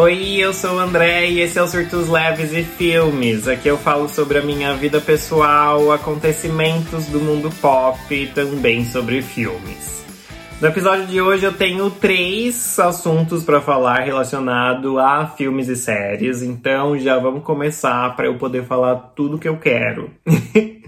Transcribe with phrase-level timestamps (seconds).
[0.00, 3.48] Oi, eu sou o André e esse é o Surtos Leves e Filmes.
[3.48, 9.20] Aqui eu falo sobre a minha vida pessoal, acontecimentos do mundo pop e também sobre
[9.22, 10.06] filmes.
[10.60, 16.44] No episódio de hoje eu tenho três assuntos para falar relacionado a filmes e séries,
[16.44, 20.12] então já vamos começar para eu poder falar tudo que eu quero.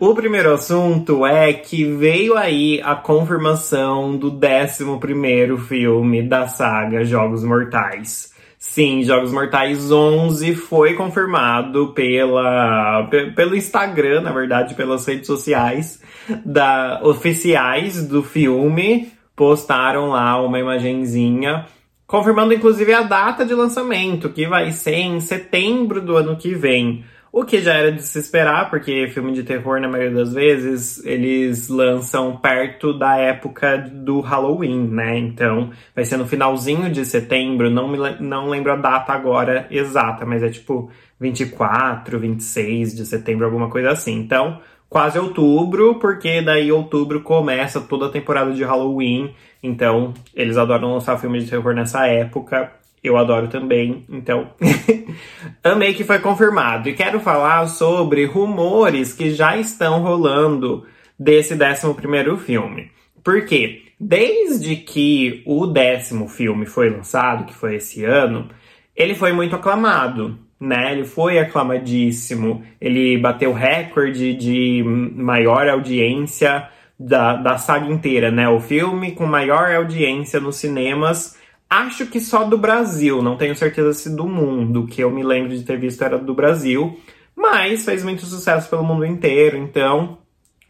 [0.00, 7.44] O primeiro assunto é que veio aí a confirmação do 11 filme da saga Jogos
[7.44, 8.33] Mortais.
[8.66, 16.02] Sim, Jogos Mortais 11 foi confirmado pela, pelo Instagram, na verdade, pelas redes sociais
[16.44, 19.12] da, oficiais do filme.
[19.36, 21.66] Postaram lá uma imagenzinha,
[22.04, 27.04] confirmando inclusive a data de lançamento, que vai ser em setembro do ano que vem.
[27.36, 31.04] O que já era de se esperar, porque filme de terror, na maioria das vezes,
[31.04, 35.18] eles lançam perto da época do Halloween, né?
[35.18, 40.24] Então, vai ser no finalzinho de setembro, não, me, não lembro a data agora exata,
[40.24, 44.16] mas é tipo 24, 26 de setembro, alguma coisa assim.
[44.16, 49.34] Então, quase outubro, porque daí outubro começa toda a temporada de Halloween.
[49.60, 52.70] Então, eles adoram lançar filmes de terror nessa época
[53.04, 54.50] eu adoro também, então
[55.62, 56.88] amei que foi confirmado.
[56.88, 60.86] E quero falar sobre rumores que já estão rolando
[61.18, 62.90] desse décimo primeiro filme.
[63.22, 63.82] Por quê?
[64.00, 68.48] Desde que o décimo filme foi lançado, que foi esse ano,
[68.96, 70.92] ele foi muito aclamado, né?
[70.92, 78.48] Ele foi aclamadíssimo, ele bateu recorde de maior audiência da, da saga inteira, né?
[78.48, 81.36] O filme com maior audiência nos cinemas
[81.74, 85.56] Acho que só do Brasil, não tenho certeza se do mundo, que eu me lembro
[85.56, 87.00] de ter visto era do Brasil,
[87.34, 90.18] mas fez muito sucesso pelo mundo inteiro, então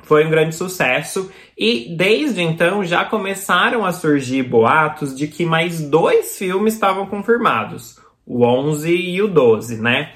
[0.03, 1.31] foi um grande sucesso.
[1.59, 8.01] E desde então já começaram a surgir boatos de que mais dois filmes estavam confirmados,
[8.25, 10.13] o 11 e o 12, né?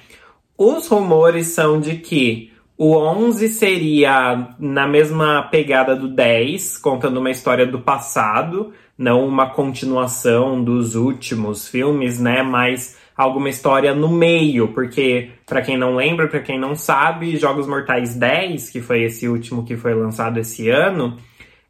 [0.56, 7.30] Os rumores são de que o 11 seria na mesma pegada do 10, contando uma
[7.30, 12.42] história do passado, não uma continuação dos últimos filmes, né?
[12.42, 17.66] Mas alguma história no meio, porque para quem não lembra, para quem não sabe, Jogos
[17.66, 21.16] Mortais 10, que foi esse último que foi lançado esse ano,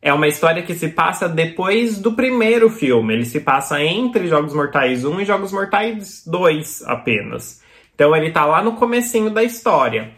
[0.01, 3.15] é uma história que se passa depois do primeiro filme.
[3.15, 7.63] Ele se passa entre Jogos Mortais 1 e Jogos Mortais 2 apenas.
[7.95, 10.13] Então ele tá lá no comecinho da história.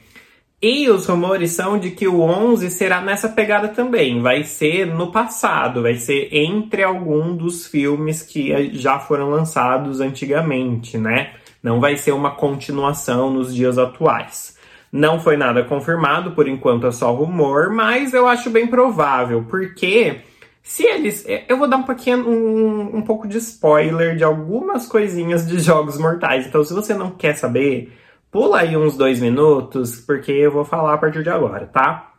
[0.62, 4.20] E os rumores são de que o 11 será nessa pegada também.
[4.20, 10.98] Vai ser no passado, vai ser entre algum dos filmes que já foram lançados antigamente,
[10.98, 11.32] né?
[11.62, 14.58] Não vai ser uma continuação nos dias atuais.
[14.92, 20.20] Não foi nada confirmado, por enquanto é só rumor, mas eu acho bem provável, porque
[20.62, 21.24] se eles.
[21.48, 25.96] Eu vou dar um pouquinho um, um pouco de spoiler de algumas coisinhas de jogos
[25.96, 26.46] mortais.
[26.46, 27.92] Então, se você não quer saber,
[28.30, 32.12] Pula aí uns dois minutos, porque eu vou falar a partir de agora, tá?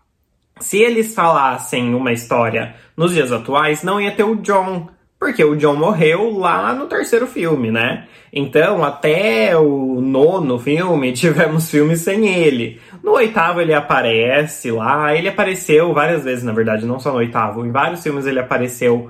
[0.59, 5.55] Se eles falassem uma história nos dias atuais, não ia ter o John, porque o
[5.55, 8.07] John morreu lá no terceiro filme, né?
[8.33, 12.81] Então, até o nono filme, tivemos filmes sem ele.
[13.01, 17.65] No oitavo ele aparece lá, ele apareceu várias vezes, na verdade, não só no oitavo,
[17.65, 19.09] em vários filmes ele apareceu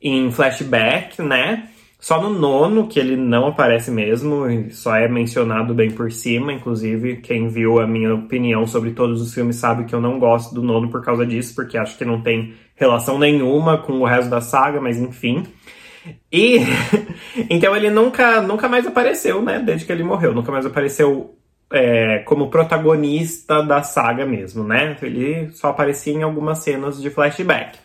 [0.00, 1.68] em flashback, né?
[2.04, 6.52] Só no nono que ele não aparece mesmo, só é mencionado bem por cima.
[6.52, 10.54] Inclusive, quem viu a minha opinião sobre todos os filmes sabe que eu não gosto
[10.54, 14.28] do nono por causa disso, porque acho que não tem relação nenhuma com o resto
[14.28, 15.44] da saga, mas enfim.
[16.30, 16.58] E
[17.48, 19.58] então ele nunca, nunca mais apareceu, né?
[19.60, 21.38] Desde que ele morreu, nunca mais apareceu
[21.72, 24.94] é, como protagonista da saga mesmo, né?
[25.00, 27.78] Ele só aparecia em algumas cenas de flashback.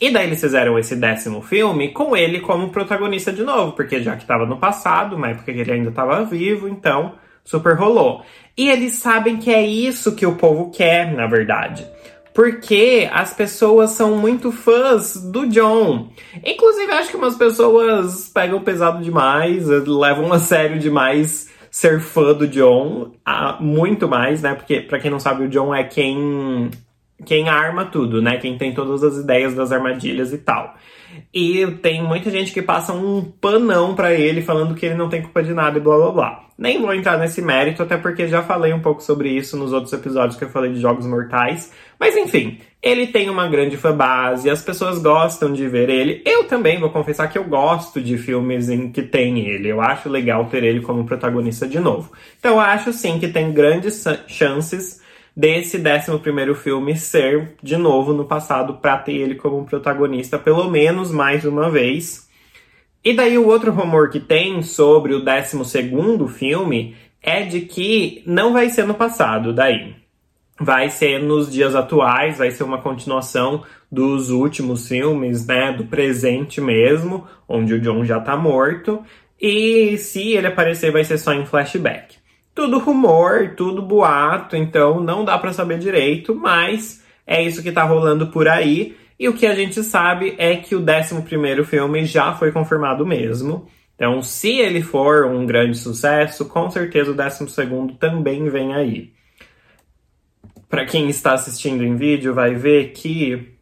[0.00, 4.14] E daí eles fizeram esse décimo filme com ele como protagonista de novo, porque já
[4.14, 8.22] que estava no passado, uma época que ele ainda estava vivo, então super rolou.
[8.56, 11.86] E eles sabem que é isso que o povo quer, na verdade.
[12.34, 16.10] Porque as pessoas são muito fãs do John.
[16.44, 22.46] Inclusive, acho que umas pessoas pegam pesado demais, levam a sério demais ser fã do
[22.46, 23.12] John.
[23.24, 24.54] Ah, muito mais, né?
[24.54, 26.70] Porque, para quem não sabe, o John é quem
[27.24, 28.36] quem arma tudo, né?
[28.36, 30.74] Quem tem todas as ideias das armadilhas e tal.
[31.32, 35.22] E tem muita gente que passa um panão para ele falando que ele não tem
[35.22, 36.46] culpa de nada e blá blá blá.
[36.58, 39.92] Nem vou entrar nesse mérito, até porque já falei um pouco sobre isso nos outros
[39.92, 41.70] episódios que eu falei de Jogos Mortais.
[41.98, 46.22] Mas enfim, ele tem uma grande fanbase, as pessoas gostam de ver ele.
[46.24, 49.68] Eu também vou confessar que eu gosto de filmes em que tem ele.
[49.68, 52.10] Eu acho legal ter ele como protagonista de novo.
[52.38, 55.00] Então eu acho sim que tem grandes chances
[55.36, 61.10] desse 11 filme ser de novo no passado para ter ele como protagonista, pelo menos
[61.10, 62.26] mais uma vez.
[63.04, 68.52] E daí o outro rumor que tem sobre o 12 filme é de que não
[68.52, 69.94] vai ser no passado, daí.
[70.58, 73.62] Vai ser nos dias atuais, vai ser uma continuação
[73.92, 79.04] dos últimos filmes, né, do presente mesmo, onde o John já tá morto.
[79.38, 82.15] E se ele aparecer, vai ser só em flashback.
[82.56, 87.84] Tudo rumor, tudo boato, então não dá para saber direito, mas é isso que tá
[87.84, 88.96] rolando por aí.
[89.18, 91.22] E o que a gente sabe é que o 11
[91.66, 93.66] filme já foi confirmado mesmo.
[93.94, 97.46] Então, se ele for um grande sucesso, com certeza o 12
[98.00, 99.12] também vem aí.
[100.66, 103.54] Para quem está assistindo em vídeo, vai ver que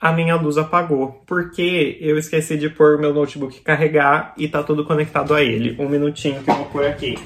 [0.00, 4.84] a minha luz apagou, porque eu esqueci de pôr meu notebook carregar e tá tudo
[4.84, 5.76] conectado a ele.
[5.78, 7.16] Um minutinho que eu vou pôr aqui.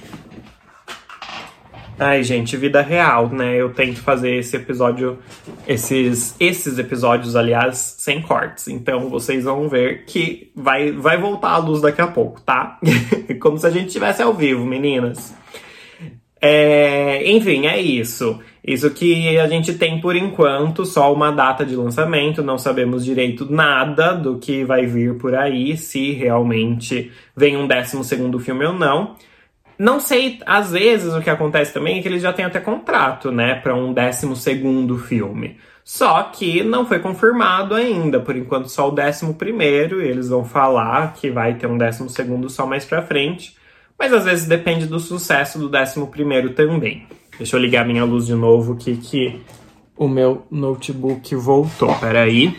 [1.98, 3.54] Ai, gente, vida real, né?
[3.54, 5.18] Eu tento fazer esse episódio,
[5.66, 8.66] esses, esses episódios, aliás, sem cortes.
[8.66, 12.80] Então vocês vão ver que vai, vai voltar a luz daqui a pouco, tá?
[13.40, 15.34] Como se a gente estivesse ao vivo, meninas.
[16.40, 18.40] É, enfim, é isso.
[18.62, 23.46] Isso que a gente tem por enquanto, só uma data de lançamento, não sabemos direito
[23.50, 28.72] nada do que vai vir por aí, se realmente vem um décimo segundo filme ou
[28.72, 29.16] não.
[29.78, 33.30] Não sei, às vezes o que acontece também é que eles já têm até contrato,
[33.30, 35.56] né, para um 12 segundo filme.
[35.84, 41.12] Só que não foi confirmado ainda, por enquanto só o 11 primeiro, eles vão falar
[41.12, 43.56] que vai ter um 12 segundo só mais pra frente,
[43.98, 47.06] mas às vezes depende do sucesso do 11 primeiro também.
[47.36, 49.40] Deixa eu ligar minha luz de novo que que
[49.96, 51.94] o meu notebook voltou.
[51.96, 52.48] Peraí.
[52.48, 52.56] aí.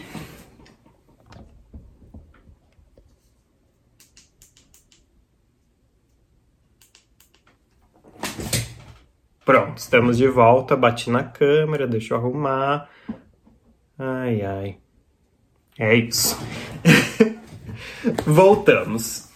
[9.46, 10.76] Pronto, estamos de volta.
[10.76, 12.90] Bati na câmera, deixa eu arrumar.
[13.98, 14.78] Ai, ai.
[15.78, 16.36] É isso.
[18.26, 19.30] Voltamos.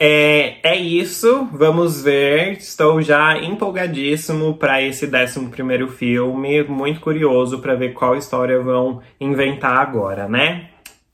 [0.00, 2.52] É, é isso, vamos ver.
[2.52, 6.62] Estou já empolgadíssimo para esse 11 filme.
[6.64, 10.70] Muito curioso para ver qual história vão inventar agora, né?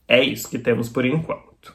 [0.06, 1.74] É isso que temos por enquanto.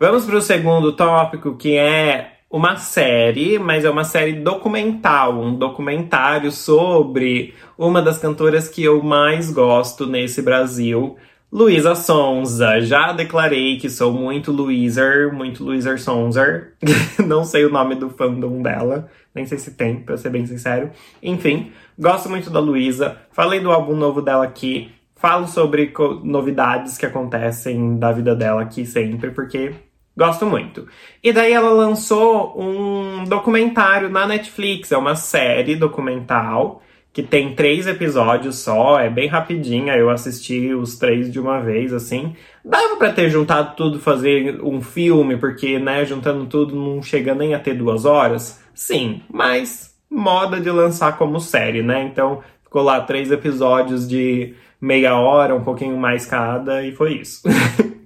[0.00, 5.54] Vamos para o segundo tópico, que é uma série, mas é uma série documental, um
[5.54, 11.18] documentário sobre uma das cantoras que eu mais gosto nesse Brasil,
[11.52, 12.80] Luísa Sonza.
[12.80, 16.72] Já declarei que sou muito Luíser, muito Luíser Sonzer.
[17.26, 20.90] Não sei o nome do fandom dela, nem sei se tem, pra ser bem sincero.
[21.22, 23.18] Enfim, gosto muito da Luísa.
[23.32, 24.90] Falei do álbum novo dela aqui.
[25.14, 25.92] Falo sobre
[26.24, 29.74] novidades que acontecem da vida dela aqui sempre, porque
[30.16, 30.88] Gosto muito.
[31.22, 36.82] E daí ela lançou um documentário na Netflix, é uma série documental
[37.12, 41.92] que tem três episódios só, é bem rapidinha, eu assisti os três de uma vez,
[41.94, 42.36] assim.
[42.62, 47.54] Dava para ter juntado tudo, fazer um filme, porque, né, juntando tudo não chega nem
[47.54, 48.62] a ter duas horas.
[48.74, 52.02] Sim, mas moda de lançar como série, né?
[52.02, 57.42] Então ficou lá três episódios de meia hora, um pouquinho mais cada, e foi isso.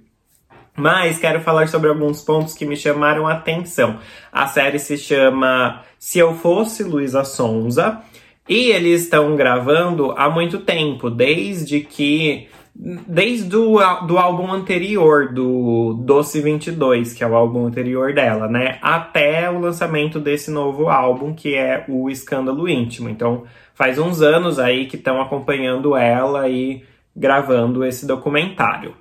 [0.75, 3.99] Mas quero falar sobre alguns pontos que me chamaram a atenção.
[4.31, 8.01] A série se chama Se Eu Fosse Luísa Sonza
[8.47, 12.47] e eles estão gravando há muito tempo, desde que.
[12.73, 18.79] Desde o do álbum anterior, do Doce 22, que é o álbum anterior dela, né?
[18.81, 23.09] Até o lançamento desse novo álbum, que é o Escândalo Íntimo.
[23.09, 26.81] Então, faz uns anos aí que estão acompanhando ela e
[27.13, 28.95] gravando esse documentário.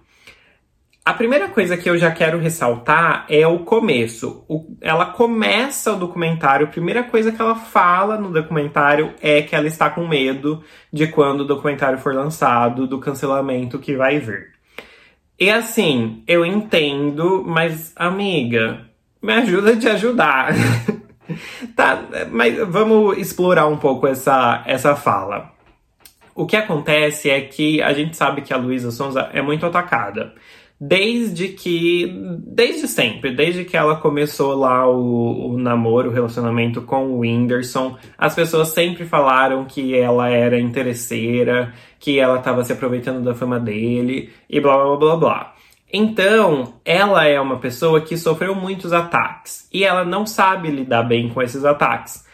[1.11, 4.45] A primeira coisa que eu já quero ressaltar é o começo.
[4.49, 9.57] O, ela começa o documentário, a primeira coisa que ela fala no documentário é que
[9.57, 10.63] ela está com medo
[10.93, 14.51] de quando o documentário for lançado, do cancelamento que vai vir.
[15.37, 18.83] E assim, eu entendo, mas amiga,
[19.21, 20.55] me ajuda a te ajudar.
[21.75, 25.51] tá, mas vamos explorar um pouco essa, essa fala.
[26.37, 30.35] O que acontece é que a gente sabe que a Luísa Sonza é muito atacada
[30.81, 32.11] desde que.
[32.39, 37.99] Desde sempre, desde que ela começou lá o, o, namoro, o relacionamento com o Whindersson,
[38.17, 43.61] as pessoas sempre falaram que ela era interesseira, que ela estava se aproveitando da fama
[43.61, 45.55] dele e blá blá blá blá.
[45.93, 51.29] Então, ela é uma pessoa que sofreu muitos ataques e ela não sabe lidar bem
[51.29, 52.25] com esses ataques.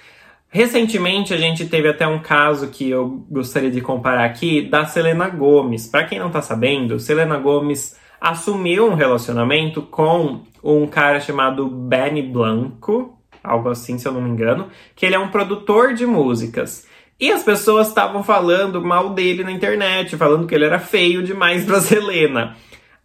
[0.48, 5.28] Recentemente a gente teve até um caso que eu gostaria de comparar aqui da Selena
[5.28, 5.86] Gomes.
[5.86, 12.22] Para quem não tá sabendo, Selena Gomes assumiu um relacionamento com um cara chamado Benny
[12.22, 16.86] Blanco, algo assim, se eu não me engano, que ele é um produtor de músicas.
[17.18, 21.64] E as pessoas estavam falando mal dele na internet, falando que ele era feio demais
[21.64, 22.56] pra Selena.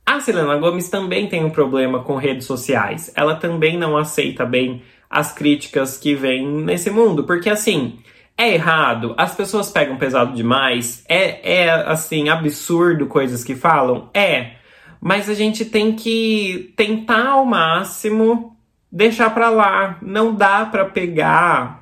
[0.05, 3.11] A Selena Gomes também tem um problema com redes sociais.
[3.15, 7.99] Ela também não aceita bem as críticas que vêm nesse mundo, porque assim,
[8.37, 14.09] é errado, as pessoas pegam pesado demais, é, é assim, absurdo coisas que falam?
[14.13, 14.53] É.
[15.01, 18.55] Mas a gente tem que tentar ao máximo
[18.91, 19.97] deixar pra lá.
[20.01, 21.81] Não dá pra pegar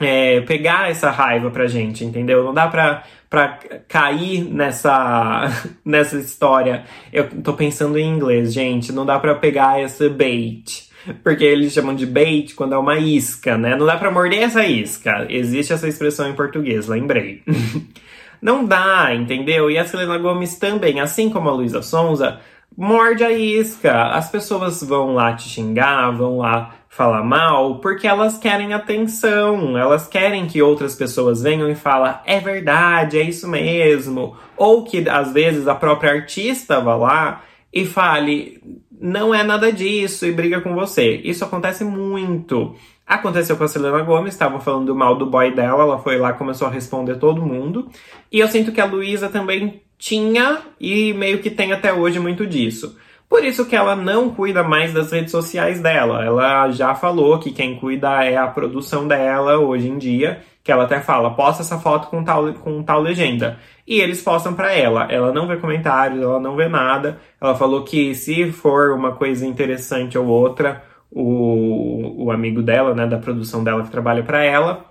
[0.00, 2.44] é, pegar essa raiva pra gente, entendeu?
[2.44, 3.58] Não dá pra, pra
[3.88, 5.50] cair nessa,
[5.84, 6.84] nessa história.
[7.12, 8.92] Eu tô pensando em inglês, gente.
[8.92, 10.86] Não dá pra pegar essa bait.
[11.22, 13.76] Porque eles chamam de bait quando é uma isca, né?
[13.76, 15.26] Não dá pra morder essa isca.
[15.30, 17.42] Existe essa expressão em português, lembrei.
[18.46, 19.68] Não dá, entendeu?
[19.68, 22.38] E a Selena Gomes também, assim como a Luísa Sonza,
[22.78, 24.04] morde a isca.
[24.12, 30.06] As pessoas vão lá te xingar, vão lá falar mal, porque elas querem atenção, elas
[30.06, 34.36] querem que outras pessoas venham e falem, é verdade, é isso mesmo.
[34.56, 38.62] Ou que às vezes a própria artista vá lá e fale,
[39.00, 41.20] não é nada disso e briga com você.
[41.24, 42.74] Isso acontece muito.
[43.06, 46.66] Aconteceu com a Selena Gomes, estavam falando mal do boy dela, ela foi lá começou
[46.66, 47.88] a responder todo mundo.
[48.32, 52.46] E eu sinto que a Luísa também tinha e meio que tem até hoje muito
[52.46, 52.96] disso.
[53.28, 56.24] Por isso que ela não cuida mais das redes sociais dela.
[56.24, 60.82] Ela já falou que quem cuida é a produção dela hoje em dia, que ela
[60.82, 63.56] até fala, posta essa foto com tal, com tal legenda.
[63.86, 65.06] E eles postam para ela.
[65.08, 67.20] Ela não vê comentários, ela não vê nada.
[67.40, 73.06] Ela falou que se for uma coisa interessante ou outra, o, o amigo dela, né,
[73.06, 74.86] da produção dela que trabalha para ela,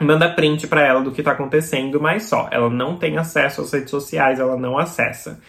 [0.00, 2.48] manda print para ela do que tá acontecendo, mas só.
[2.48, 5.40] Ela não tem acesso às redes sociais, ela não acessa.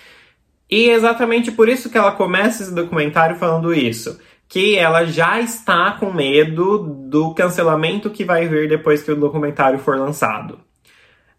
[0.67, 4.19] E é exatamente por isso que ela começa esse documentário falando isso.
[4.51, 6.77] Que ela já está com medo
[7.09, 10.59] do cancelamento que vai vir depois que o documentário for lançado.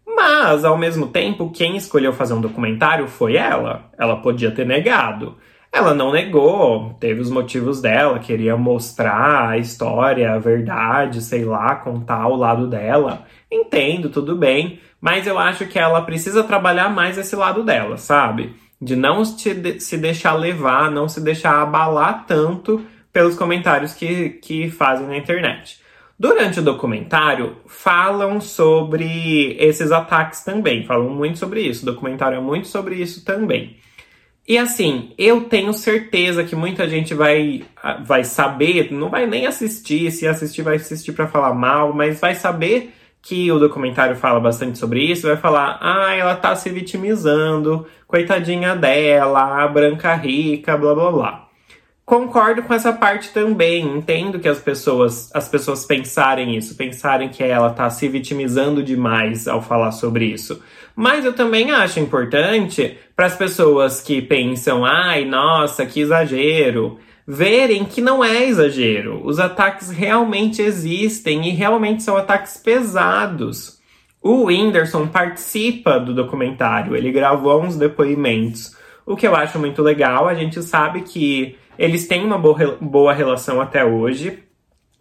[0.03, 3.91] Mas, ao mesmo tempo, quem escolheu fazer um documentário foi ela.
[3.99, 5.37] Ela podia ter negado.
[5.71, 11.75] Ela não negou, teve os motivos dela, queria mostrar a história, a verdade, sei lá,
[11.75, 13.25] contar o lado dela.
[13.51, 18.55] Entendo, tudo bem, mas eu acho que ela precisa trabalhar mais esse lado dela, sabe?
[18.83, 25.07] de não se deixar levar, não se deixar abalar tanto pelos comentários que, que fazem
[25.07, 25.79] na internet.
[26.17, 31.83] Durante o documentário, falam sobre esses ataques também, falam muito sobre isso.
[31.83, 33.77] O documentário é muito sobre isso também.
[34.47, 37.63] E assim, eu tenho certeza que muita gente vai,
[38.05, 42.35] vai saber, não vai nem assistir, se assistir, vai assistir para falar mal, mas vai
[42.35, 47.87] saber que o documentário fala bastante sobre isso, vai falar: ah, ela tá se vitimizando,
[48.05, 51.49] coitadinha dela, a branca rica, blá blá blá.
[52.05, 57.41] Concordo com essa parte também, entendo que as pessoas, as pessoas pensarem isso, pensarem que
[57.41, 60.61] ela tá se vitimizando demais ao falar sobre isso.
[60.93, 67.85] Mas eu também acho importante para as pessoas que pensam, ai, nossa, que exagero verem
[67.85, 69.21] que não é exagero.
[69.25, 73.79] Os ataques realmente existem e realmente são ataques pesados.
[74.21, 80.27] O Whindersson participa do documentário, ele gravou uns depoimentos, o que eu acho muito legal.
[80.27, 84.39] A gente sabe que eles têm uma boa relação até hoje.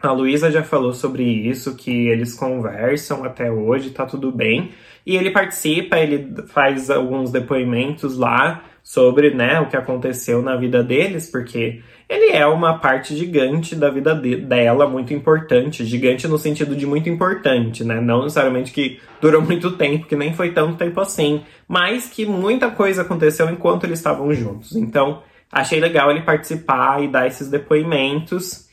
[0.00, 4.73] A Luísa já falou sobre isso, que eles conversam até hoje, tá tudo bem.
[5.07, 10.83] E ele participa, ele faz alguns depoimentos lá sobre né, o que aconteceu na vida
[10.83, 15.85] deles, porque ele é uma parte gigante da vida de, dela, muito importante.
[15.85, 18.00] Gigante no sentido de muito importante, né?
[18.00, 22.71] Não necessariamente que durou muito tempo, que nem foi tanto tempo assim, mas que muita
[22.71, 24.76] coisa aconteceu enquanto eles estavam juntos.
[24.76, 28.68] Então, achei legal ele participar e dar esses depoimentos.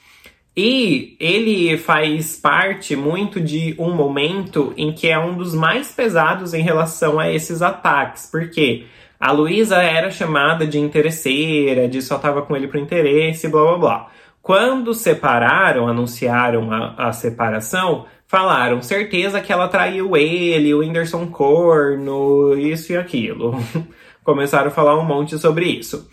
[0.55, 6.53] E ele faz parte muito de um momento em que é um dos mais pesados
[6.53, 8.25] em relação a esses ataques.
[8.25, 8.85] Por quê?
[9.19, 13.77] A Luísa era chamada de interesseira, de só tava com ele por interesse, blá blá
[13.77, 14.07] blá.
[14.41, 22.57] Quando separaram, anunciaram a, a separação, falaram certeza que ela traiu ele, o Whindersson corno,
[22.57, 23.55] isso e aquilo.
[24.23, 26.09] Começaram a falar um monte sobre isso.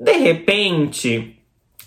[0.00, 1.36] De repente,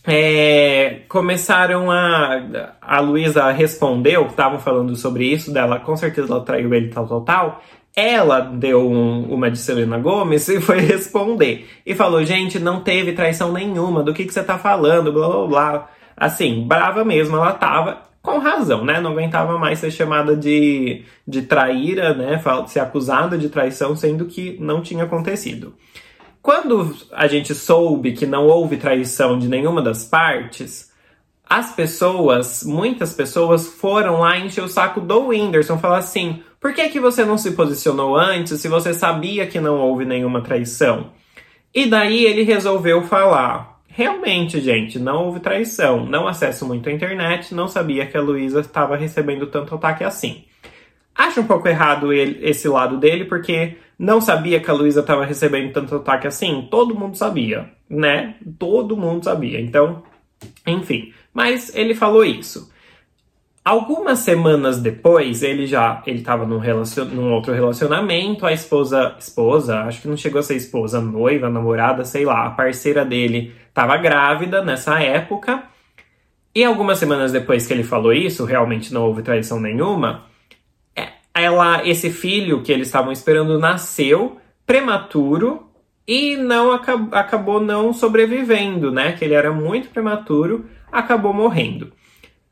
[0.06, 2.76] é, começaram a.
[2.80, 7.22] A Luísa respondeu, estavam falando sobre isso, dela com certeza ela traiu ele, tal, tal,
[7.22, 7.62] tal.
[7.96, 11.68] Ela deu um, uma de Selena Gomes e foi responder.
[11.86, 15.48] E falou: gente, não teve traição nenhuma, do que, que você tá falando, blá blá
[15.48, 15.90] blá.
[16.16, 19.02] Assim, brava mesmo ela tava, com razão, né?
[19.02, 22.42] Não aguentava mais ser chamada de, de traíra, né?
[22.68, 25.74] Ser acusada de traição, sendo que não tinha acontecido.
[26.44, 30.92] Quando a gente soube que não houve traição de nenhuma das partes,
[31.50, 36.90] as pessoas, muitas pessoas, foram lá encher o saco do Whindersson, falar assim: por que,
[36.90, 41.12] que você não se posicionou antes se você sabia que não houve nenhuma traição?
[41.74, 46.06] E daí ele resolveu falar: realmente, gente, não houve traição.
[46.06, 50.44] Não acesso muito a internet, não sabia que a Luísa estava recebendo tanto ataque assim.
[51.16, 55.24] Acho um pouco errado ele, esse lado dele, porque não sabia que a Luísa estava
[55.24, 56.68] recebendo tanto ataque assim.
[56.70, 58.36] Todo mundo sabia, né?
[58.60, 59.62] Todo mundo sabia.
[59.62, 60.04] Então,
[60.68, 61.14] enfim.
[61.34, 62.70] Mas ele falou isso.
[63.64, 66.60] Algumas semanas depois, ele já ele estava num,
[67.14, 72.04] num outro relacionamento, a esposa, esposa, acho que não chegou a ser esposa, noiva, namorada,
[72.04, 75.64] sei lá, a parceira dele estava grávida nessa época.
[76.54, 80.26] E algumas semanas depois que ele falou isso, realmente não houve traição nenhuma,
[81.36, 85.68] ela, esse filho que eles estavam esperando nasceu prematuro
[86.08, 89.14] e não acabou não sobrevivendo, né?
[89.14, 91.92] Que ele era muito prematuro, acabou morrendo.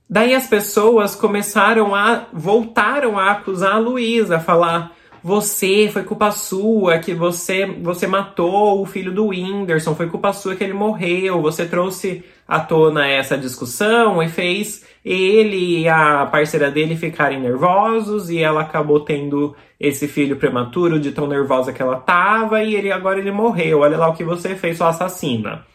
[0.09, 4.91] Daí as pessoas começaram a voltaram a acusar a Luísa, falar:
[5.23, 10.55] "Você foi culpa sua que você você matou o filho do Whindersson, foi culpa sua
[10.55, 16.69] que ele morreu, você trouxe à tona essa discussão e fez ele e a parceira
[16.69, 21.97] dele ficarem nervosos e ela acabou tendo esse filho prematuro de tão nervosa que ela
[21.97, 23.79] tava e ele agora ele morreu.
[23.79, 25.65] Olha lá o que você fez, sua assassina."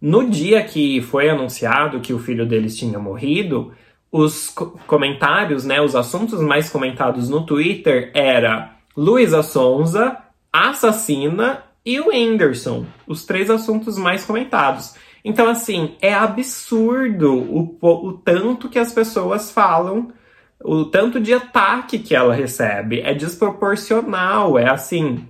[0.00, 3.72] No dia que foi anunciado que o filho deles tinha morrido,
[4.10, 4.48] os
[4.86, 10.16] comentários, né, os assuntos mais comentados no Twitter era Luísa Sonza,
[10.52, 14.94] assassina e o Whindersson, os três assuntos mais comentados.
[15.24, 20.12] Então, assim, é absurdo o, o tanto que as pessoas falam,
[20.62, 23.00] o tanto de ataque que ela recebe.
[23.00, 25.26] É desproporcional, é assim,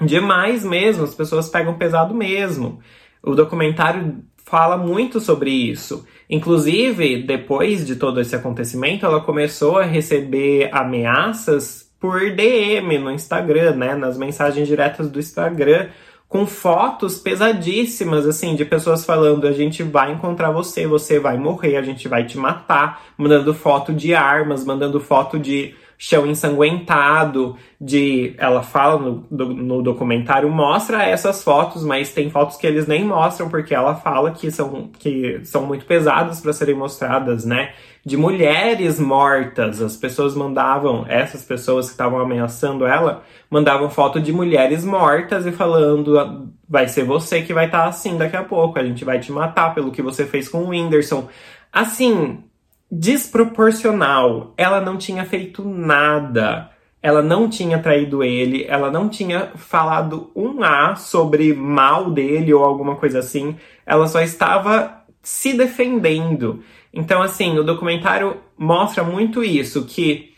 [0.00, 1.04] demais mesmo.
[1.04, 2.80] As pessoas pegam pesado mesmo.
[3.22, 6.06] O documentário fala muito sobre isso.
[6.28, 13.76] Inclusive, depois de todo esse acontecimento, ela começou a receber ameaças por DM no Instagram,
[13.76, 13.94] né?
[13.94, 15.88] Nas mensagens diretas do Instagram,
[16.28, 21.76] com fotos pesadíssimas, assim, de pessoas falando: a gente vai encontrar você, você vai morrer,
[21.76, 28.34] a gente vai te matar, mandando foto de armas, mandando foto de chão ensanguentado, de.
[28.38, 33.04] Ela fala no, do, no documentário, mostra essas fotos, mas tem fotos que eles nem
[33.04, 37.72] mostram, porque ela fala que são, que são muito pesadas para serem mostradas, né?
[38.06, 39.82] De mulheres mortas.
[39.82, 45.50] As pessoas mandavam, essas pessoas que estavam ameaçando ela, mandavam foto de mulheres mortas e
[45.50, 49.18] falando: vai ser você que vai estar tá assim daqui a pouco, a gente vai
[49.18, 51.28] te matar pelo que você fez com o Whindersson.
[51.72, 52.44] Assim,
[52.90, 54.54] desproporcional.
[54.56, 56.70] Ela não tinha feito nada.
[57.00, 62.64] Ela não tinha traído ele, ela não tinha falado um A sobre mal dele ou
[62.64, 63.56] alguma coisa assim.
[63.86, 66.62] Ela só estava se defendendo.
[66.92, 70.32] Então, assim, o documentário mostra muito isso, que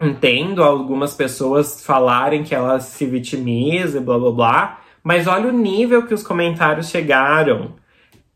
[0.00, 5.52] entendo algumas pessoas falarem que ela se vitimiza e blá blá blá, mas olha o
[5.52, 7.72] nível que os comentários chegaram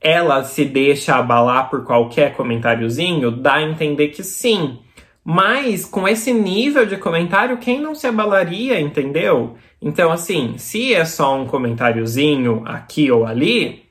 [0.00, 4.78] ela se deixa abalar por qualquer comentáriozinho, dá a entender que sim.
[5.24, 9.56] Mas com esse nível de comentário, quem não se abalaria, entendeu?
[9.82, 13.84] Então, assim, se é só um comentáriozinho aqui ou ali,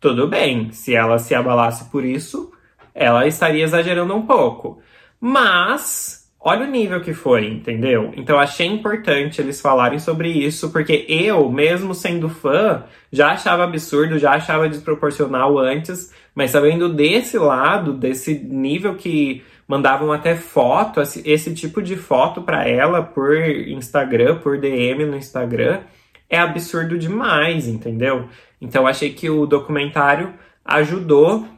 [0.00, 0.72] tudo bem.
[0.72, 2.52] Se ela se abalasse por isso,
[2.94, 4.80] ela estaria exagerando um pouco.
[5.20, 8.12] Mas Olha o nível que foi, entendeu?
[8.18, 14.18] Então achei importante eles falarem sobre isso, porque eu, mesmo sendo fã, já achava absurdo,
[14.18, 21.54] já achava desproporcional antes, mas sabendo desse lado, desse nível que mandavam até foto, esse
[21.54, 25.80] tipo de foto para ela por Instagram, por DM no Instagram,
[26.28, 28.28] é absurdo demais, entendeu?
[28.60, 31.48] Então achei que o documentário ajudou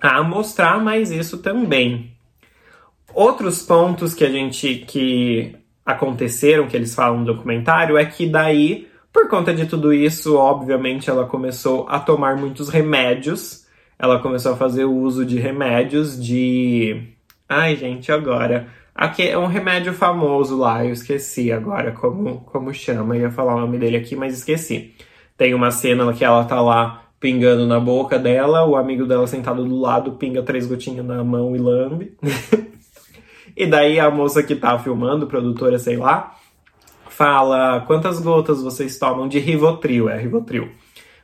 [0.00, 2.13] a mostrar mais isso também.
[3.14, 5.54] Outros pontos que a gente que
[5.86, 11.08] aconteceram, que eles falam no documentário, é que daí, por conta de tudo isso, obviamente
[11.08, 13.66] ela começou a tomar muitos remédios.
[13.96, 17.14] Ela começou a fazer o uso de remédios de.
[17.48, 18.66] Ai, gente, agora.
[18.92, 23.16] Aqui é um remédio famoso lá, eu esqueci agora como, como chama.
[23.16, 24.94] Eu ia falar o nome dele aqui, mas esqueci.
[25.36, 29.64] Tem uma cena que ela tá lá pingando na boca dela, o amigo dela sentado
[29.64, 32.16] do lado pinga três gotinhas na mão e lambe.
[33.56, 36.36] E daí a moça que tá filmando, produtora, sei lá,
[37.08, 40.70] fala quantas gotas vocês tomam de Rivotril, é Rivotril.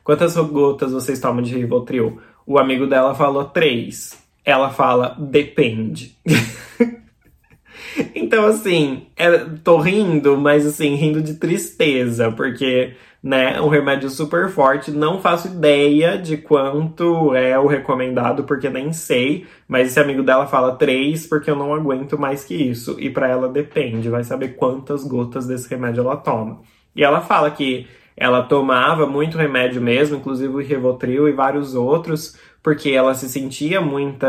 [0.03, 2.21] Quantas gotas vocês tomam de Rivotril?
[2.45, 4.17] O amigo dela falou três.
[4.43, 6.17] Ela fala depende.
[8.15, 13.61] então assim, é, tô rindo, mas assim, rindo de tristeza, porque né?
[13.61, 14.91] Um remédio super forte.
[14.91, 19.45] Não faço ideia de quanto é o recomendado, porque nem sei.
[19.67, 22.95] Mas esse amigo dela fala três, porque eu não aguento mais que isso.
[22.99, 26.61] E para ela depende, vai saber quantas gotas desse remédio ela toma.
[26.95, 32.37] E ela fala que ela tomava muito remédio mesmo, inclusive o Rivotril e vários outros,
[32.61, 34.25] porque ela se sentia muito,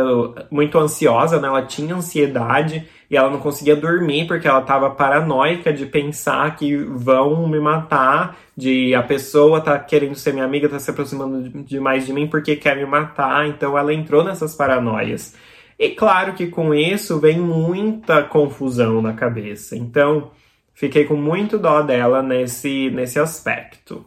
[0.51, 1.49] muito ansiosa, né?
[1.49, 6.75] Ela tinha ansiedade e ela não conseguia dormir porque ela estava paranoica de pensar que
[6.75, 12.07] vão me matar, de a pessoa tá querendo ser minha amiga, tá se aproximando demais
[12.07, 13.47] de mim porque quer me matar.
[13.47, 15.37] Então ela entrou nessas paranoias.
[15.79, 19.77] E claro que com isso vem muita confusão na cabeça.
[19.77, 20.31] Então,
[20.73, 24.07] fiquei com muito dó dela nesse, nesse aspecto.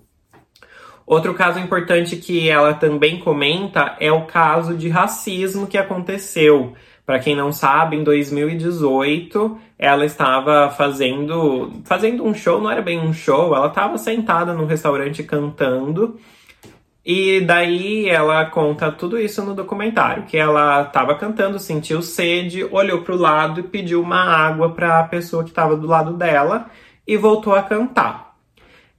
[1.06, 6.74] Outro caso importante que ela também comenta é o caso de racismo que aconteceu.
[7.06, 13.00] Para quem não sabe, em 2018 ela estava fazendo fazendo um show, não era bem
[13.00, 16.20] um show, ela estava sentada num restaurante cantando.
[17.06, 23.04] E daí ela conta tudo isso no documentário, que ela estava cantando, sentiu sede, olhou
[23.04, 26.66] para o lado e pediu uma água para a pessoa que estava do lado dela
[27.06, 28.36] e voltou a cantar.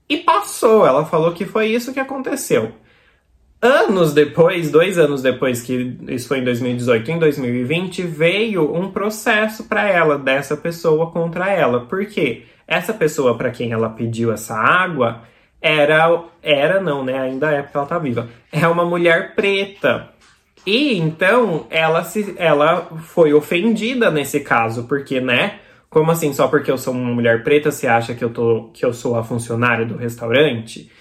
[0.07, 2.71] E passou, ela falou que foi isso que aconteceu.
[3.59, 9.63] Anos depois, dois anos depois, que isso foi em 2018, em 2020, veio um processo
[9.67, 11.81] para ela, dessa pessoa contra ela.
[11.81, 12.43] Por quê?
[12.67, 15.23] Essa pessoa para quem ela pediu essa água
[15.59, 17.17] era, era não, né?
[17.17, 18.29] Ainda é porque ela tá viva.
[18.51, 20.09] É uma mulher preta.
[20.65, 25.59] E então ela se, ela foi ofendida nesse caso, porque, né?
[25.89, 28.85] Como assim, só porque eu sou uma mulher preta, você acha que eu, tô, que
[28.85, 30.91] eu sou a funcionária do restaurante?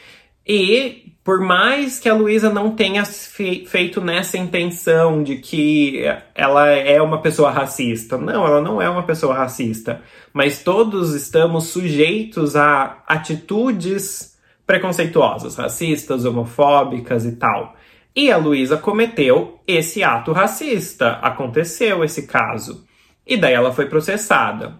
[0.46, 6.68] E por mais que a Luísa não tenha fe feito nessa intenção de que ela
[6.68, 10.00] é uma pessoa racista, não, ela não é uma pessoa racista,
[10.32, 17.74] mas todos estamos sujeitos a atitudes preconceituosas, racistas, homofóbicas e tal.
[18.14, 22.86] E a Luísa cometeu esse ato racista, aconteceu esse caso.
[23.26, 24.76] E daí ela foi processada.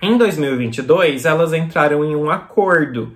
[0.00, 3.12] Em 2022, elas entraram em um acordo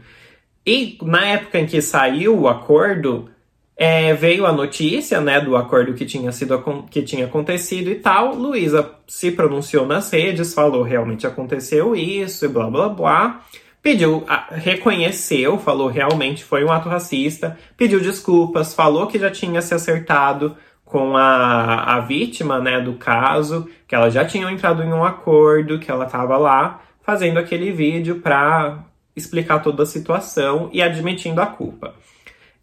[0.66, 3.30] e na época em que saiu o acordo,
[3.76, 8.34] é, veio a notícia né, do acordo que tinha sido que tinha acontecido e tal.
[8.34, 13.42] Luísa se pronunciou nas redes, falou realmente aconteceu isso e blá blá blá.
[13.82, 19.74] Pediu, reconheceu, falou realmente foi um ato racista, pediu desculpas, falou que já tinha se
[19.74, 25.04] acertado com a, a vítima né, do caso, que ela já tinha entrado em um
[25.04, 28.84] acordo, que ela estava lá fazendo aquele vídeo para
[29.16, 31.94] explicar toda a situação e admitindo a culpa.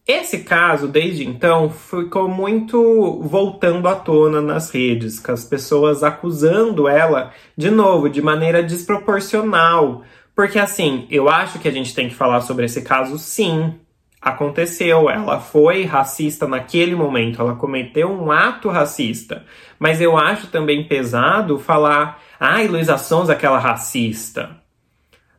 [0.06, 6.90] Esse caso, desde então, ficou muito voltando à tona nas redes, com as pessoas acusando
[6.90, 10.04] ela, de novo, de maneira desproporcional.
[10.36, 13.76] Porque, assim, eu acho que a gente tem que falar sobre esse caso, sim.
[14.22, 19.46] Aconteceu, ela foi racista naquele momento, ela cometeu um ato racista.
[19.80, 24.63] Mas eu acho também pesado falar, ai, Luísa Sons, aquela racista.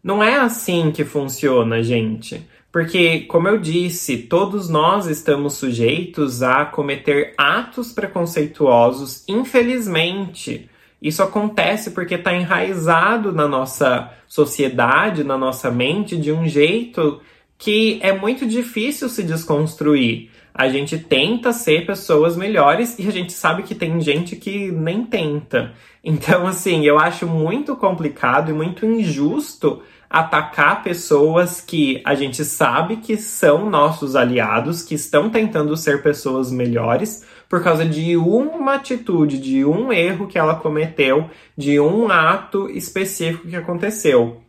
[0.05, 2.47] Não é assim que funciona, gente.
[2.71, 10.69] Porque, como eu disse, todos nós estamos sujeitos a cometer atos preconceituosos, infelizmente.
[11.01, 17.23] Isso acontece porque está enraizado na nossa sociedade, na nossa mente, de um jeito
[17.57, 20.31] que é muito difícil se desconstruir.
[20.53, 25.05] A gente tenta ser pessoas melhores e a gente sabe que tem gente que nem
[25.05, 25.73] tenta.
[26.03, 29.83] Então, assim, eu acho muito complicado e muito injusto
[30.14, 36.53] atacar pessoas que a gente sabe que são nossos aliados, que estão tentando ser pessoas
[36.53, 42.70] melhores, por causa de uma atitude, de um erro que ela cometeu, de um ato
[42.70, 44.40] específico que aconteceu.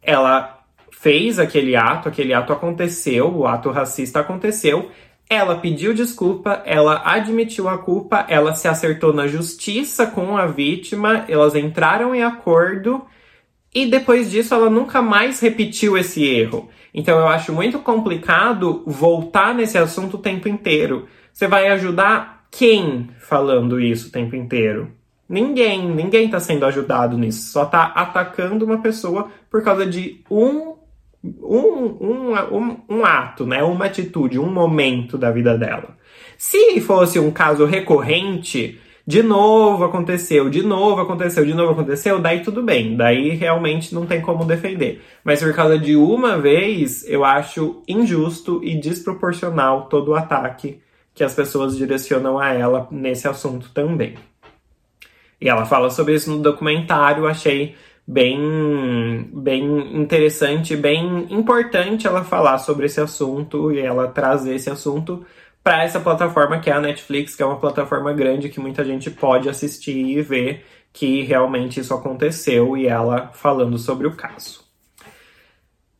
[0.00, 0.60] Ela
[0.92, 4.92] fez aquele ato, aquele ato aconteceu, o ato racista aconteceu,
[5.28, 11.24] ela pediu desculpa, ela admitiu a culpa, ela se acertou na justiça com a vítima,
[11.26, 13.04] elas entraram em acordo
[13.74, 16.68] e depois disso, ela nunca mais repetiu esse erro.
[16.92, 21.06] Então, eu acho muito complicado voltar nesse assunto o tempo inteiro.
[21.32, 24.90] Você vai ajudar quem falando isso o tempo inteiro?
[25.28, 27.52] Ninguém, ninguém está sendo ajudado nisso.
[27.52, 30.74] Só está atacando uma pessoa por causa de um,
[31.22, 33.62] um, um, um, um ato, né?
[33.62, 35.96] uma atitude, um momento da vida dela.
[36.36, 42.44] Se fosse um caso recorrente, de novo aconteceu, de novo aconteceu, de novo aconteceu, daí
[42.44, 45.02] tudo bem, daí realmente não tem como defender.
[45.24, 50.80] Mas por causa de uma vez, eu acho injusto e desproporcional todo o ataque
[51.12, 54.14] que as pessoas direcionam a ela nesse assunto também.
[55.40, 57.74] E ela fala sobre isso no documentário, achei
[58.06, 65.26] bem, bem interessante, bem importante ela falar sobre esse assunto e ela trazer esse assunto
[65.62, 69.10] para essa plataforma que é a Netflix, que é uma plataforma grande que muita gente
[69.10, 74.64] pode assistir e ver que realmente isso aconteceu e ela falando sobre o caso.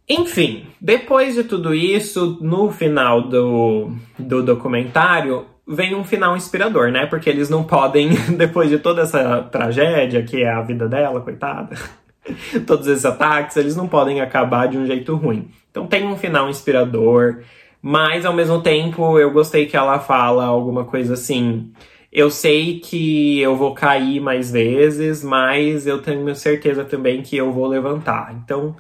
[0.08, 7.06] Enfim, depois de tudo isso, no final do, do documentário, vem um final inspirador, né?
[7.06, 11.76] Porque eles não podem, depois de toda essa tragédia que é a vida dela, coitada,
[12.66, 15.48] todos esses ataques, eles não podem acabar de um jeito ruim.
[15.70, 17.42] Então tem um final inspirador,
[17.82, 21.72] mas ao mesmo tempo eu gostei que ela fala alguma coisa assim.
[22.12, 27.52] Eu sei que eu vou cair mais vezes, mas eu tenho certeza também que eu
[27.52, 28.34] vou levantar.
[28.34, 28.76] Então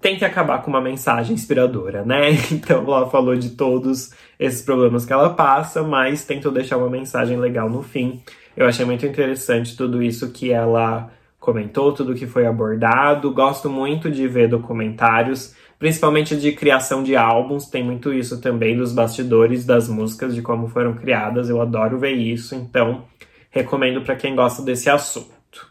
[0.00, 2.30] tem que acabar com uma mensagem inspiradora, né?
[2.50, 7.38] Então ela falou de todos esses problemas que ela passa, mas tentou deixar uma mensagem
[7.38, 8.20] legal no fim.
[8.56, 13.32] Eu achei muito interessante tudo isso que ela comentou, tudo que foi abordado.
[13.32, 18.92] Gosto muito de ver documentários, principalmente de criação de álbuns, tem muito isso também dos
[18.92, 21.50] bastidores das músicas, de como foram criadas.
[21.50, 23.02] Eu adoro ver isso, então
[23.50, 25.66] recomendo para quem gosta desse assunto.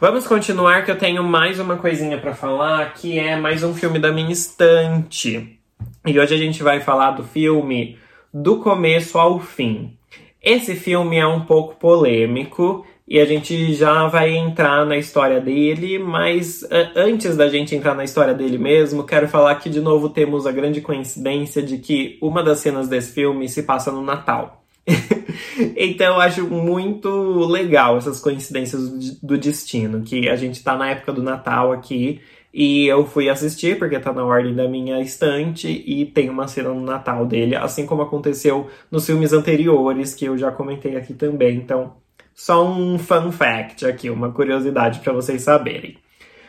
[0.00, 3.98] Vamos continuar que eu tenho mais uma coisinha para falar, que é mais um filme
[3.98, 5.60] da minha estante.
[6.06, 7.98] E hoje a gente vai falar do filme
[8.32, 9.98] do começo ao fim.
[10.42, 15.98] Esse filme é um pouco polêmico e a gente já vai entrar na história dele,
[15.98, 16.62] mas
[16.94, 20.52] antes da gente entrar na história dele mesmo, quero falar que de novo temos a
[20.52, 24.62] grande coincidência de que uma das cenas desse filme se passa no Natal.
[25.74, 27.08] então eu acho muito
[27.46, 32.20] legal essas coincidências do destino, que a gente tá na época do Natal aqui
[32.52, 36.70] e eu fui assistir porque tá na ordem da minha estante e tem uma cena
[36.70, 41.56] no Natal dele, assim como aconteceu nos filmes anteriores que eu já comentei aqui também.
[41.56, 41.94] Então,
[42.38, 45.98] só um fun fact aqui, uma curiosidade para vocês saberem.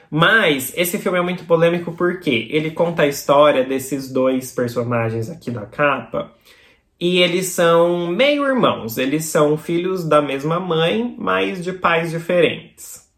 [0.10, 5.49] Mas esse filme é muito polêmico porque ele conta a história desses dois personagens aqui
[5.49, 6.32] da capa
[6.99, 13.10] e eles são meio irmãos, eles são filhos da mesma mãe, mas de pais diferentes.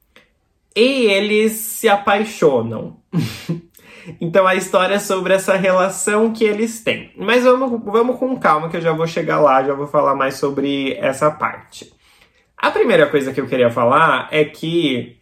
[0.73, 2.95] E eles se apaixonam.
[4.21, 7.11] então a história é sobre essa relação que eles têm.
[7.17, 10.35] Mas vamos, vamos com calma que eu já vou chegar lá, já vou falar mais
[10.35, 11.99] sobre essa parte.
[12.61, 15.17] A primeira coisa que eu queria falar é que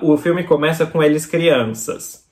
[0.00, 2.24] o filme começa com eles crianças.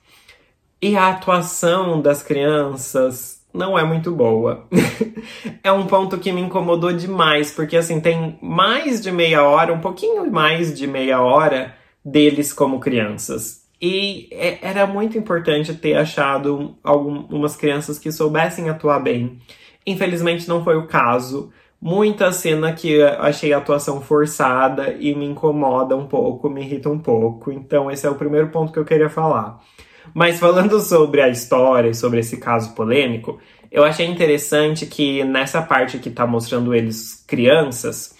[0.81, 4.65] E a atuação das crianças não é muito boa.
[5.61, 9.81] é um ponto que me incomodou demais, porque assim, tem mais de meia hora, um
[9.81, 13.65] pouquinho mais de meia hora deles como crianças.
[13.81, 19.37] E é, era muito importante ter achado algumas crianças que soubessem atuar bem.
[19.85, 21.51] Infelizmente não foi o caso.
[21.85, 26.97] Muita cena que achei a atuação forçada e me incomoda um pouco, me irrita um
[26.97, 27.51] pouco.
[27.51, 29.61] Então, esse é o primeiro ponto que eu queria falar.
[30.11, 33.37] Mas falando sobre a história e sobre esse caso polêmico,
[33.71, 38.15] eu achei interessante que nessa parte que tá mostrando eles crianças,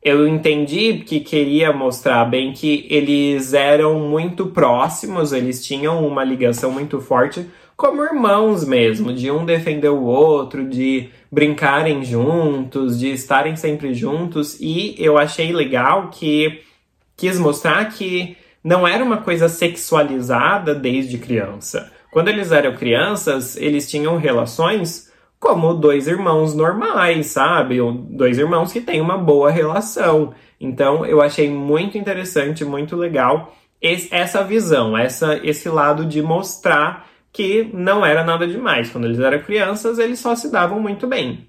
[0.00, 6.70] eu entendi que queria mostrar bem que eles eram muito próximos, eles tinham uma ligação
[6.70, 13.54] muito forte, como irmãos mesmo, de um defender o outro, de brincarem juntos, de estarem
[13.54, 16.60] sempre juntos, e eu achei legal que
[17.16, 21.92] quis mostrar que não era uma coisa sexualizada desde criança.
[22.10, 27.78] Quando eles eram crianças, eles tinham relações como dois irmãos normais, sabe?
[28.10, 30.34] Dois irmãos que têm uma boa relação.
[30.60, 33.54] Então, eu achei muito interessante, muito legal
[34.10, 37.07] essa visão, essa, esse lado de mostrar
[37.38, 38.90] que não era nada demais.
[38.90, 41.46] Quando eles eram crianças, eles só se davam muito bem.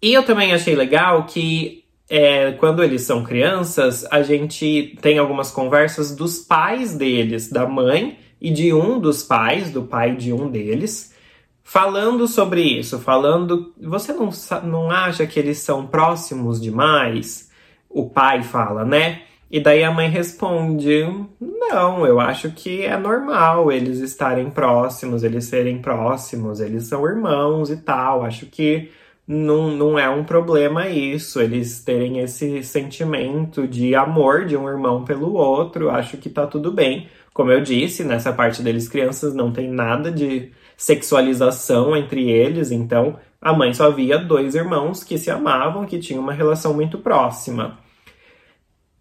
[0.00, 5.50] E eu também achei legal que é, quando eles são crianças, a gente tem algumas
[5.50, 10.50] conversas dos pais deles, da mãe e de um dos pais, do pai de um
[10.50, 11.14] deles,
[11.62, 13.74] falando sobre isso, falando.
[13.78, 14.30] Você não,
[14.64, 17.50] não acha que eles são próximos demais?
[17.90, 19.20] O pai fala, né?
[19.50, 21.04] E daí a mãe responde:
[21.40, 27.70] Não, eu acho que é normal eles estarem próximos, eles serem próximos, eles são irmãos
[27.70, 28.24] e tal.
[28.24, 28.90] Acho que
[29.26, 35.04] não, não é um problema isso, eles terem esse sentimento de amor de um irmão
[35.04, 37.08] pelo outro, acho que tá tudo bem.
[37.32, 43.18] Como eu disse, nessa parte deles crianças não tem nada de sexualização entre eles, então
[43.40, 47.78] a mãe só via dois irmãos que se amavam, que tinham uma relação muito próxima.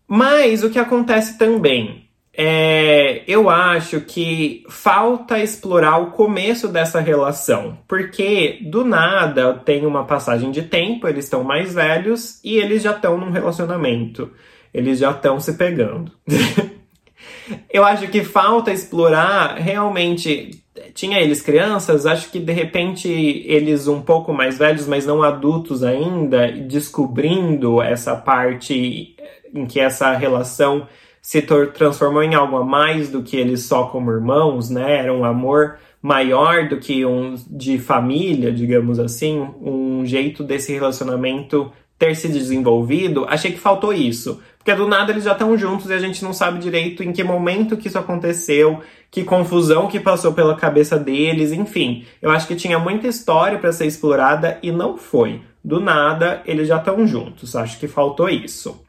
[0.10, 2.10] Mas o que acontece também
[2.42, 10.06] é, eu acho que falta explorar o começo dessa relação, porque do nada tem uma
[10.06, 14.32] passagem de tempo, eles estão mais velhos e eles já estão num relacionamento,
[14.74, 16.14] eles já estão se pegando.
[17.70, 20.64] eu acho que falta explorar realmente.
[20.94, 25.84] Tinha eles crianças, acho que de repente eles um pouco mais velhos, mas não adultos
[25.84, 29.18] ainda, descobrindo essa parte
[29.54, 30.88] em que essa relação
[31.22, 34.98] se transformou em algo a mais do que eles só como irmãos, né?
[34.98, 41.72] Era um amor maior do que um de família, digamos assim, um jeito desse relacionamento
[41.98, 44.42] ter se desenvolvido, achei que faltou isso.
[44.58, 47.24] Porque do nada eles já estão juntos e a gente não sabe direito em que
[47.24, 48.80] momento que isso aconteceu,
[49.12, 52.06] que confusão que passou pela cabeça deles, enfim.
[52.22, 55.42] Eu acho que tinha muita história para ser explorada e não foi.
[55.62, 57.56] Do nada eles já estão juntos.
[57.56, 58.82] Acho que faltou isso.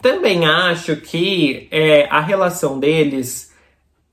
[0.00, 3.48] Também acho que é, a relação deles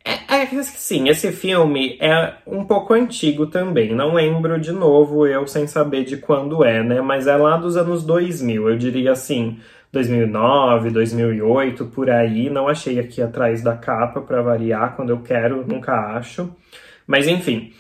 [0.06, 3.93] é, é sim, esse filme é um pouco antigo também.
[3.93, 7.02] Não lembro de novo, eu sem saber de quando é, né?
[7.02, 9.60] Mas é lá dos anos 2000, eu diria assim,
[9.91, 12.52] 2009, 2008, por aí.
[12.52, 16.54] Não achei aqui atrás da capa para variar, quando eu quero, nunca acho.
[17.08, 17.74] Mas enfim.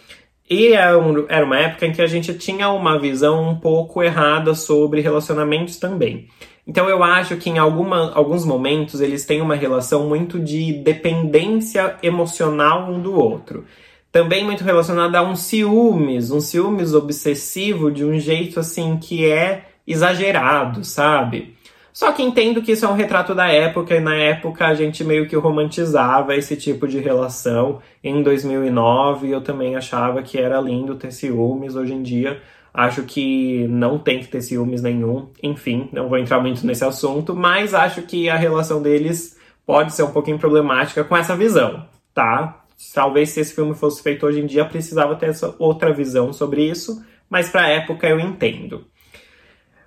[0.49, 0.91] E é
[1.29, 5.77] era uma época em que a gente tinha uma visão um pouco errada sobre relacionamentos
[5.77, 6.27] também.
[6.67, 11.97] Então eu acho que em alguma, alguns momentos eles têm uma relação muito de dependência
[12.01, 13.65] emocional um do outro.
[14.11, 19.65] Também muito relacionada a um ciúmes, um ciúmes obsessivo de um jeito assim que é
[19.85, 21.55] exagerado, sabe?
[21.93, 25.03] Só que entendo que isso é um retrato da época e na época a gente
[25.03, 27.79] meio que romantizava esse tipo de relação.
[28.03, 31.75] Em 2009 eu também achava que era lindo ter ciúmes.
[31.75, 32.41] Hoje em dia
[32.77, 35.29] Acho que não tem que ter ciúmes nenhum.
[35.41, 40.03] Enfim, não vou entrar muito nesse assunto, mas acho que a relação deles pode ser
[40.03, 42.65] um pouquinho problemática com essa visão, tá?
[42.93, 46.69] Talvez se esse filme fosse feito hoje em dia precisava ter essa outra visão sobre
[46.69, 48.85] isso, mas para época eu entendo.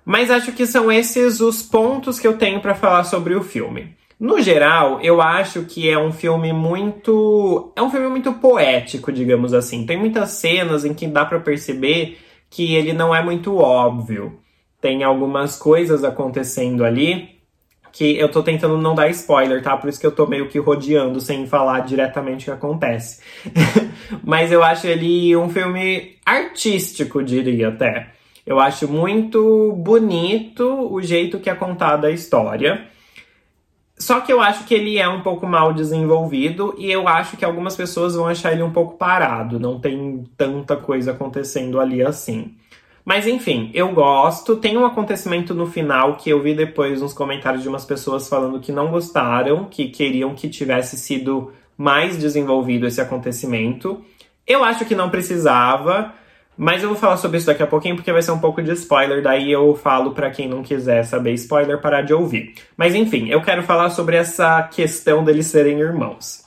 [0.03, 3.95] Mas acho que são esses os pontos que eu tenho para falar sobre o filme.
[4.19, 7.71] No geral, eu acho que é um filme muito.
[7.75, 9.85] É um filme muito poético, digamos assim.
[9.85, 12.17] Tem muitas cenas em que dá para perceber
[12.49, 14.39] que ele não é muito óbvio.
[14.81, 17.39] Tem algumas coisas acontecendo ali
[17.91, 19.75] que eu tô tentando não dar spoiler, tá?
[19.75, 23.21] Por isso que eu tô meio que rodeando sem falar diretamente o que acontece.
[24.23, 28.11] Mas eu acho ele um filme artístico, diria até.
[28.45, 32.87] Eu acho muito bonito o jeito que é contada a história.
[33.99, 37.43] Só que eu acho que ele é um pouco mal desenvolvido e eu acho que
[37.43, 42.55] algumas pessoas vão achar ele um pouco parado, não tem tanta coisa acontecendo ali assim.
[43.03, 44.55] Mas enfim, eu gosto.
[44.55, 48.59] Tem um acontecimento no final que eu vi depois nos comentários de umas pessoas falando
[48.59, 54.03] que não gostaram, que queriam que tivesse sido mais desenvolvido esse acontecimento.
[54.45, 56.13] Eu acho que não precisava.
[56.61, 58.73] Mas eu vou falar sobre isso daqui a pouquinho porque vai ser um pouco de
[58.73, 62.53] spoiler, daí eu falo para quem não quiser saber spoiler parar de ouvir.
[62.75, 66.43] Mas enfim, eu quero falar sobre essa questão deles serem irmãos.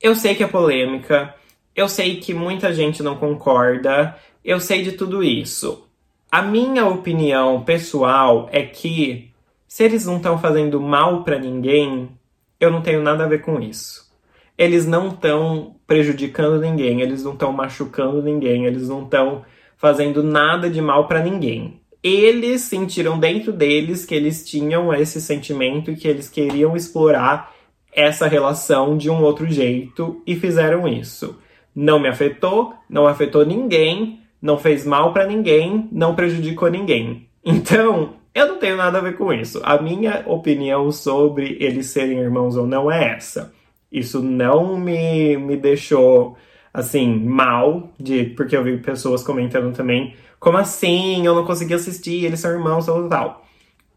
[0.00, 1.34] Eu sei que é polêmica,
[1.76, 5.86] eu sei que muita gente não concorda, eu sei de tudo isso.
[6.32, 9.30] A minha opinião pessoal é que
[9.68, 12.08] se eles não estão fazendo mal para ninguém,
[12.58, 14.09] eu não tenho nada a ver com isso
[14.60, 19.42] eles não estão prejudicando ninguém, eles não estão machucando ninguém, eles não estão
[19.78, 21.80] fazendo nada de mal para ninguém.
[22.02, 27.54] Eles sentiram dentro deles que eles tinham esse sentimento e que eles queriam explorar
[27.90, 31.38] essa relação de um outro jeito e fizeram isso.
[31.74, 37.26] Não me afetou, não afetou ninguém, não fez mal para ninguém, não prejudicou ninguém.
[37.42, 39.62] Então, eu não tenho nada a ver com isso.
[39.64, 43.58] A minha opinião sobre eles serem irmãos ou não é essa.
[43.90, 46.36] Isso não me, me deixou
[46.72, 51.26] assim, mal, de, porque eu vi pessoas comentando também, como assim?
[51.26, 53.46] Eu não consegui assistir, eles são irmãos, tal, tal.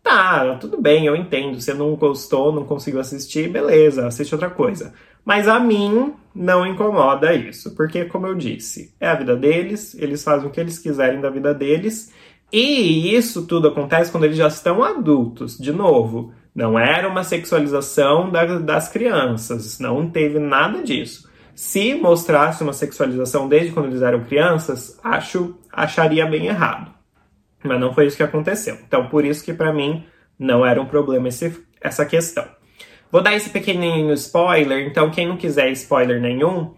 [0.03, 1.61] Tá, tudo bem, eu entendo.
[1.61, 4.93] Você não gostou, não conseguiu assistir, beleza, assiste outra coisa.
[5.23, 10.23] Mas a mim não incomoda isso, porque, como eu disse, é a vida deles, eles
[10.23, 12.11] fazem o que eles quiserem da vida deles,
[12.51, 15.57] e isso tudo acontece quando eles já estão adultos.
[15.57, 21.29] De novo, não era uma sexualização da, das crianças, não teve nada disso.
[21.55, 26.91] Se mostrasse uma sexualização desde quando eles eram crianças, acho acharia bem errado.
[27.63, 28.77] Mas não foi isso que aconteceu.
[28.87, 30.05] Então, por isso que para mim
[30.37, 32.45] não era um problema esse, essa questão.
[33.11, 36.73] Vou dar esse pequenininho spoiler, então quem não quiser spoiler nenhum,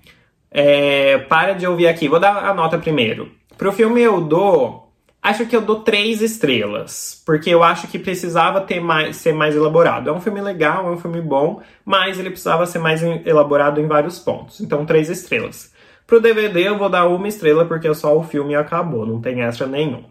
[0.52, 2.10] é, para de ouvir aqui.
[2.10, 3.32] Vou dar a nota primeiro.
[3.58, 4.85] Pro filme eu dou
[5.26, 9.56] Acho que eu dou três estrelas, porque eu acho que precisava ter mais, ser mais
[9.56, 10.08] elaborado.
[10.08, 13.88] É um filme legal, é um filme bom, mas ele precisava ser mais elaborado em
[13.88, 14.62] vários pontos.
[14.62, 15.74] Então, três estrelas.
[16.06, 19.66] Pro DVD eu vou dar uma estrela, porque só o filme acabou, não tem extra
[19.66, 20.04] nenhum.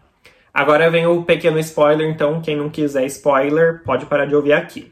[0.52, 4.90] Agora vem o pequeno spoiler, então quem não quiser spoiler pode parar de ouvir aqui.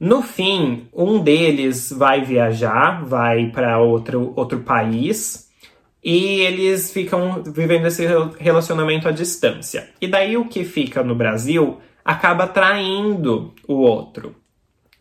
[0.00, 5.47] No fim, um deles vai viajar, vai para outro, outro país,
[6.10, 8.06] e eles ficam vivendo esse
[8.38, 9.90] relacionamento à distância.
[10.00, 14.34] E daí o que fica no Brasil acaba traindo o outro.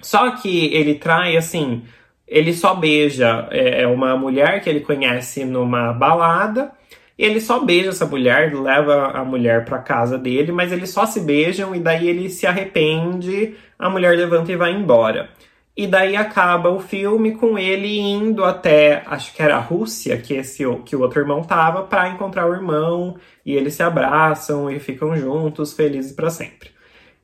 [0.01, 1.83] Só que ele trai assim,
[2.27, 6.73] ele só beija é, é uma mulher que ele conhece numa balada.
[7.17, 11.05] E ele só beija essa mulher, leva a mulher para casa dele, mas eles só
[11.05, 15.29] se beijam e daí ele se arrepende, a mulher levanta e vai embora.
[15.77, 20.33] E daí acaba o filme com ele indo até, acho que era a Rússia, que
[20.33, 23.15] esse que o outro irmão tava, para encontrar o irmão,
[23.45, 26.71] e eles se abraçam e ficam juntos, felizes para sempre.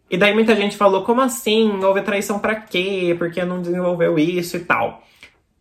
[0.07, 1.83] E daí muita gente falou: "Como assim?
[1.83, 3.15] Houve traição para quê?
[3.17, 5.01] Por que não desenvolveu isso e tal?"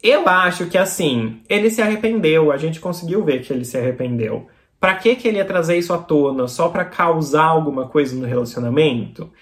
[0.02, 4.48] Eu acho que assim, ele se arrependeu, a gente conseguiu ver que ele se arrependeu.
[4.78, 8.26] Para que que ele ia trazer isso à tona só para causar alguma coisa no
[8.26, 9.32] relacionamento?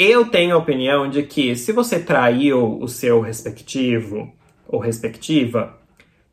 [0.00, 4.32] Eu tenho a opinião de que se você traiu o seu respectivo
[4.68, 5.76] ou respectiva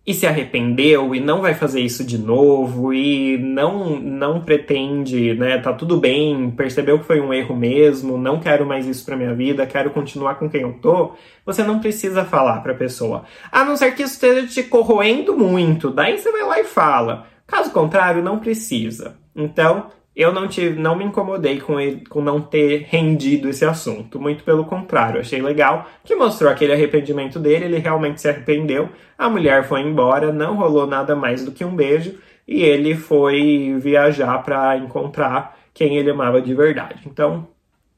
[0.06, 5.58] e se arrependeu e não vai fazer isso de novo e não não pretende, né,
[5.58, 9.34] tá tudo bem, percebeu que foi um erro mesmo, não quero mais isso para minha
[9.34, 13.24] vida, quero continuar com quem eu tô, você não precisa falar para pessoa.
[13.52, 17.26] A não ser que isso esteja te corroendo muito, daí você vai lá e fala.
[17.48, 19.18] Caso contrário, não precisa.
[19.36, 24.20] Então, eu não, tive, não me incomodei com, ele, com não ter rendido esse assunto.
[24.20, 28.90] Muito pelo contrário, achei legal que mostrou aquele arrependimento dele, ele realmente se arrependeu.
[29.18, 33.76] A mulher foi embora, não rolou nada mais do que um beijo e ele foi
[33.80, 37.02] viajar para encontrar quem ele amava de verdade.
[37.06, 37.48] Então,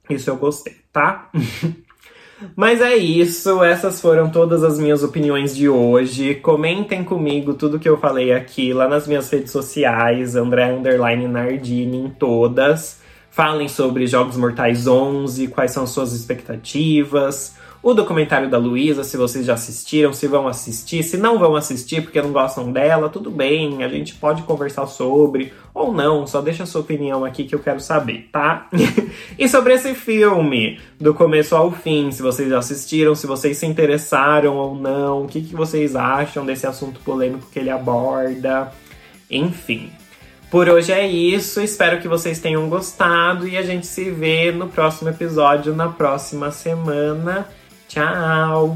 [0.09, 1.29] isso eu gostei, tá?
[2.55, 6.35] Mas é isso, essas foram todas as minhas opiniões de hoje.
[6.35, 11.97] Comentem comigo tudo que eu falei aqui lá nas minhas redes sociais, André Underline Nardini
[11.97, 12.99] em todas.
[13.29, 17.55] Falem sobre Jogos Mortais 11, quais são suas expectativas
[17.89, 22.01] o documentário da Luísa, se vocês já assistiram, se vão assistir, se não vão assistir
[22.01, 26.63] porque não gostam dela, tudo bem, a gente pode conversar sobre, ou não, só deixa
[26.63, 28.67] a sua opinião aqui que eu quero saber, tá?
[29.39, 33.65] e sobre esse filme, do começo ao fim, se vocês já assistiram, se vocês se
[33.65, 38.69] interessaram ou não, o que, que vocês acham desse assunto polêmico que ele aborda,
[39.31, 39.89] enfim.
[40.51, 44.67] Por hoje é isso, espero que vocês tenham gostado e a gente se vê no
[44.67, 47.47] próximo episódio na próxima semana.
[47.87, 48.75] Tchau!